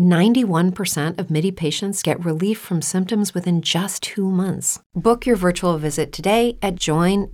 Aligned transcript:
91% 0.00 1.18
of 1.18 1.30
MIDI 1.30 1.52
patients 1.52 2.02
get 2.02 2.24
relief 2.24 2.58
from 2.58 2.80
symptoms 2.82 3.34
within 3.34 3.60
just 3.62 4.02
two 4.02 4.30
months. 4.30 4.80
Book 4.94 5.26
your 5.26 5.36
virtual 5.36 5.76
visit 5.78 6.10
today 6.12 6.56
at 6.62 6.76
joinmidi.com. 6.76 7.30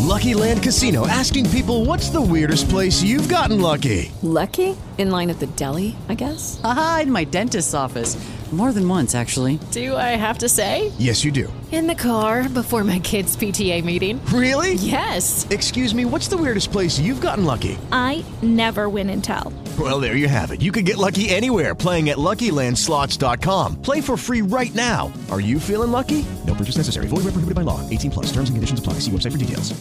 Lucky 0.00 0.32
Land 0.32 0.62
Casino 0.62 1.06
asking 1.06 1.50
people 1.50 1.84
what's 1.84 2.08
the 2.10 2.20
weirdest 2.20 2.68
place 2.68 3.02
you've 3.02 3.28
gotten 3.28 3.60
lucky? 3.60 4.12
Lucky? 4.22 4.76
In 4.96 5.10
line 5.10 5.28
at 5.30 5.38
the 5.38 5.48
deli, 5.48 5.96
I 6.08 6.14
guess? 6.14 6.60
Aha, 6.64 7.00
in 7.02 7.12
my 7.12 7.24
dentist's 7.24 7.74
office. 7.74 8.16
More 8.50 8.72
than 8.72 8.88
once, 8.88 9.14
actually. 9.14 9.58
Do 9.72 9.94
I 9.94 10.16
have 10.16 10.38
to 10.38 10.48
say? 10.48 10.90
Yes, 10.98 11.22
you 11.22 11.30
do. 11.30 11.52
In 11.70 11.86
the 11.86 11.94
car 11.94 12.48
before 12.48 12.82
my 12.82 12.98
kids' 12.98 13.36
PTA 13.36 13.84
meeting. 13.84 14.24
Really? 14.26 14.72
Yes. 14.74 15.46
Excuse 15.50 15.94
me, 15.94 16.06
what's 16.06 16.28
the 16.28 16.38
weirdest 16.38 16.72
place 16.72 16.98
you've 16.98 17.20
gotten 17.20 17.44
lucky? 17.44 17.76
I 17.92 18.24
never 18.40 18.88
win 18.88 19.10
and 19.10 19.22
tell. 19.22 19.52
Well, 19.78 20.00
there 20.00 20.16
you 20.16 20.28
have 20.28 20.50
it. 20.50 20.62
You 20.62 20.72
can 20.72 20.84
get 20.84 20.96
lucky 20.96 21.28
anywhere 21.28 21.74
playing 21.74 22.08
at 22.08 22.16
LuckyLandSlots.com. 22.16 23.82
Play 23.82 24.00
for 24.00 24.16
free 24.16 24.40
right 24.40 24.74
now. 24.74 25.12
Are 25.30 25.40
you 25.40 25.60
feeling 25.60 25.92
lucky? 25.92 26.24
No 26.46 26.54
purchase 26.54 26.78
necessary. 26.78 27.06
Void 27.06 27.24
where 27.24 27.36
prohibited 27.36 27.54
by 27.54 27.62
law. 27.62 27.88
18 27.90 28.10
plus. 28.10 28.26
Terms 28.32 28.48
and 28.48 28.56
conditions 28.56 28.80
apply. 28.80 28.94
See 28.94 29.10
website 29.10 29.32
for 29.32 29.38
details. 29.38 29.78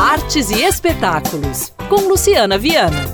Artes 0.00 0.50
e 0.50 0.62
espetáculos, 0.62 1.72
com 1.88 2.08
Luciana 2.08 2.58
Viana. 2.58 3.04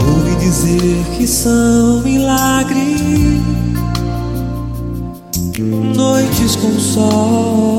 Ouvi 0.00 0.36
dizer 0.36 1.04
que 1.16 1.26
são 1.26 2.02
milagres, 2.02 3.00
noites 5.94 6.56
com 6.56 6.78
sol. 6.78 7.77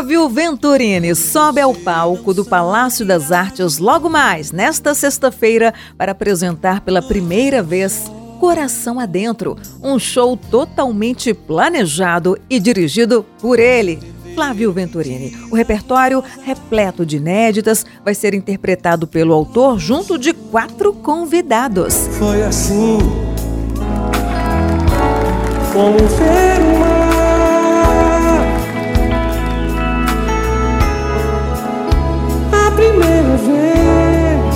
Flávio 0.00 0.30
Venturini 0.30 1.14
sobe 1.14 1.60
ao 1.60 1.74
palco 1.74 2.32
do 2.32 2.42
Palácio 2.42 3.04
das 3.04 3.30
Artes 3.30 3.76
logo 3.76 4.08
mais, 4.08 4.50
nesta 4.50 4.94
sexta-feira, 4.94 5.74
para 5.98 6.12
apresentar 6.12 6.80
pela 6.80 7.02
primeira 7.02 7.62
vez 7.62 8.10
Coração 8.40 8.98
Adentro, 8.98 9.58
um 9.82 9.98
show 9.98 10.38
totalmente 10.38 11.34
planejado 11.34 12.38
e 12.48 12.58
dirigido 12.58 13.26
por 13.42 13.58
ele, 13.58 13.98
Flávio 14.34 14.72
Venturini. 14.72 15.36
O 15.50 15.54
repertório, 15.54 16.24
repleto 16.44 17.04
de 17.04 17.18
inéditas, 17.18 17.84
vai 18.02 18.14
ser 18.14 18.32
interpretado 18.32 19.06
pelo 19.06 19.34
autor 19.34 19.78
junto 19.78 20.16
de 20.16 20.32
quatro 20.32 20.94
convidados. 20.94 22.08
Foi 22.18 22.42
assim 22.42 23.00
como 25.74 25.98
ver 25.98 26.96
o 26.96 26.99
vez 33.40 34.54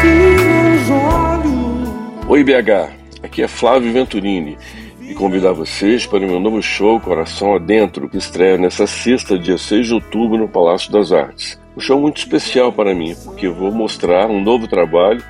que 0.00 0.06
meus 0.06 0.90
olhos. 0.90 2.28
Oi 2.28 2.44
BH, 2.44 2.92
aqui 3.22 3.42
é 3.42 3.48
Flávio 3.48 3.92
Venturini 3.92 4.58
e 5.00 5.14
convidar 5.14 5.52
vocês 5.52 6.06
para 6.06 6.18
o 6.18 6.28
meu 6.28 6.40
novo 6.40 6.60
show 6.62 7.00
Coração 7.00 7.54
Adentro, 7.54 8.08
que 8.08 8.18
estreia 8.18 8.58
nessa 8.58 8.86
sexta, 8.86 9.38
dia 9.38 9.56
6 9.56 9.86
de 9.86 9.94
outubro, 9.94 10.36
no 10.36 10.48
Palácio 10.48 10.92
das 10.92 11.12
Artes. 11.12 11.58
Um 11.76 11.80
show 11.80 12.00
muito 12.00 12.18
especial 12.18 12.72
para 12.72 12.94
mim, 12.94 13.14
porque 13.24 13.46
eu 13.46 13.54
vou 13.54 13.72
mostrar 13.72 14.28
um 14.28 14.42
novo 14.42 14.66
trabalho 14.66 15.22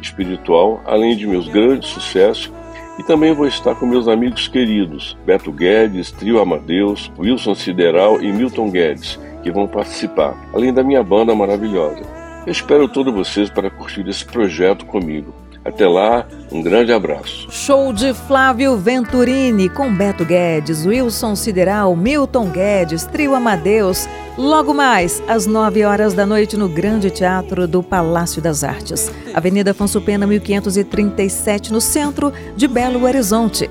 espiritual, 0.00 0.80
além 0.86 1.16
de 1.16 1.26
meus 1.26 1.48
grandes 1.48 1.90
sucessos, 1.90 2.50
e 2.98 3.02
também 3.02 3.32
vou 3.32 3.46
estar 3.46 3.74
com 3.74 3.86
meus 3.86 4.08
amigos 4.08 4.48
queridos, 4.48 5.16
Beto 5.24 5.52
Guedes, 5.52 6.10
Trio 6.10 6.40
Amadeus, 6.40 7.10
Wilson 7.18 7.54
Sideral 7.54 8.20
e 8.20 8.32
Milton 8.32 8.70
Guedes, 8.70 9.18
que 9.42 9.50
vão 9.50 9.66
participar, 9.66 10.34
além 10.52 10.72
da 10.72 10.82
minha 10.82 11.02
banda 11.02 11.34
maravilhosa. 11.34 12.02
Eu 12.46 12.52
espero 12.52 12.88
todos 12.88 13.12
vocês 13.12 13.50
para 13.50 13.70
curtir 13.70 14.08
esse 14.08 14.24
projeto 14.24 14.86
comigo. 14.86 15.34
Até 15.64 15.88
lá, 15.88 16.24
um 16.52 16.62
grande 16.62 16.92
abraço. 16.92 17.48
Show 17.50 17.92
de 17.92 18.14
Flávio 18.14 18.76
Venturini 18.76 19.68
com 19.68 19.92
Beto 19.92 20.24
Guedes, 20.24 20.86
Wilson 20.86 21.34
Sideral, 21.34 21.96
Milton 21.96 22.50
Guedes, 22.50 23.04
Trio 23.04 23.34
Amadeus. 23.34 24.08
Logo 24.38 24.74
mais, 24.74 25.22
às 25.26 25.46
9 25.46 25.82
horas 25.84 26.12
da 26.12 26.26
noite, 26.26 26.58
no 26.58 26.68
Grande 26.68 27.10
Teatro 27.10 27.66
do 27.66 27.82
Palácio 27.82 28.42
das 28.42 28.62
Artes. 28.62 29.10
Avenida 29.32 29.70
Afonso 29.70 29.98
Pena, 29.98 30.26
1537, 30.26 31.72
no 31.72 31.80
centro 31.80 32.30
de 32.54 32.68
Belo 32.68 33.02
Horizonte. 33.04 33.70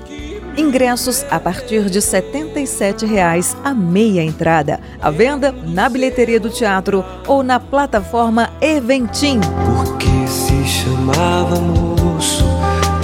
Ingressos 0.56 1.24
a 1.30 1.38
partir 1.38 1.88
de 1.88 2.00
R$ 2.00 2.04
77,00 2.04 3.56
a 3.62 3.72
meia 3.72 4.24
entrada. 4.24 4.80
A 5.00 5.08
venda 5.08 5.52
na 5.52 5.88
bilheteria 5.88 6.40
do 6.40 6.50
teatro 6.50 7.04
ou 7.28 7.44
na 7.44 7.60
plataforma 7.60 8.50
Eventim. 8.60 9.38
Porque 9.76 10.26
se 10.26 10.64
chamava 10.64 11.60
moço, 11.60 12.44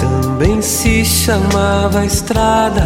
também 0.01 0.61
se 0.61 1.05
chamava 1.05 2.05
estrada, 2.05 2.83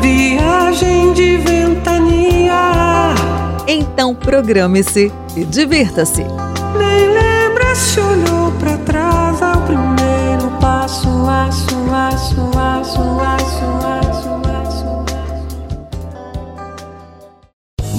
viagem 0.00 1.12
de 1.12 1.36
ventania. 1.36 3.14
Então 3.70 4.14
programe-se 4.14 5.12
e 5.36 5.44
divirta-se. 5.44 6.22
Nem 6.22 7.08
lembra 7.12 7.74
se 7.74 8.00
olhou 8.00 8.50
pra 8.52 8.78
trás 8.78 9.42
ao 9.42 9.60
primeiro 9.66 10.50
passo, 10.58 11.06
aço, 11.28 11.76
aço, 11.92 12.40
aço, 12.58 13.00
aço, 13.20 13.64
aço, 13.84 14.42
aço. 14.48 14.88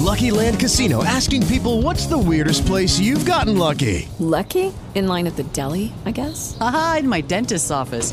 Lucky 0.02 0.32
Land 0.32 0.58
Casino 0.58 1.04
asking 1.04 1.46
people 1.46 1.82
what's 1.82 2.06
the 2.06 2.18
weirdest 2.18 2.66
place 2.66 2.98
you've 2.98 3.24
gotten 3.24 3.56
lucky? 3.56 4.08
Lucky? 4.18 4.72
In 4.96 5.06
line 5.06 5.28
at 5.28 5.36
the 5.36 5.44
deli, 5.52 5.92
I 6.04 6.10
guess? 6.10 6.56
Aha, 6.60 6.96
in 6.98 7.08
my 7.08 7.20
dentist's 7.20 7.70
office. 7.70 8.12